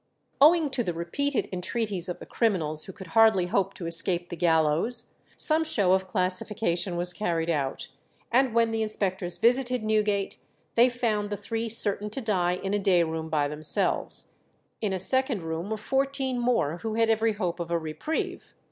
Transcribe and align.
Owing 0.41 0.71
to 0.71 0.83
the 0.83 0.95
repeated 0.95 1.47
entreaties 1.53 2.09
of 2.09 2.17
the 2.17 2.25
criminals 2.25 2.85
who 2.85 2.91
could 2.91 3.05
hardly 3.13 3.45
hope 3.45 3.75
to 3.75 3.85
escape 3.85 4.29
the 4.29 4.35
gallows, 4.35 5.11
some 5.37 5.63
show 5.63 5.93
of 5.93 6.07
classification 6.07 6.95
was 6.97 7.13
carried 7.13 7.51
out, 7.51 7.87
and 8.31 8.51
when 8.55 8.71
the 8.71 8.81
inspectors 8.81 9.37
visited 9.37 9.83
Newgate 9.83 10.39
they 10.73 10.89
found 10.89 11.29
the 11.29 11.37
three 11.37 11.69
certain 11.69 12.09
to 12.09 12.19
die 12.19 12.53
in 12.53 12.73
a 12.73 12.79
day 12.79 13.03
room 13.03 13.29
by 13.29 13.47
themselves; 13.47 14.33
in 14.81 14.91
a 14.91 14.97
second 14.97 15.43
room 15.43 15.69
were 15.69 15.77
fourteen 15.77 16.39
more 16.39 16.77
who 16.79 16.95
had 16.95 17.11
every 17.11 17.33
hope 17.33 17.59
of 17.59 17.69
a 17.69 17.77
reprieve. 17.77 18.55